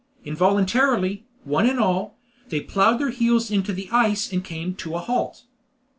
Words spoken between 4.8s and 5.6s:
a halt.